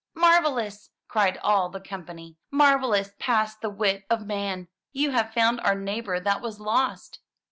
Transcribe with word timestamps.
'* 0.07 0.13
"Marvelous! 0.15 0.89
cried 1.07 1.37
all 1.43 1.69
the 1.69 1.79
company. 1.79 2.35
''Marvelous 2.51 3.11
past 3.19 3.61
the 3.61 3.69
wit 3.69 4.03
of 4.09 4.25
man! 4.25 4.67
You 4.91 5.11
have 5.11 5.31
found 5.31 5.61
our 5.61 5.75
neighbor 5.75 6.19
that 6.19 6.41
was 6.41 6.59
lost!' 6.59 7.19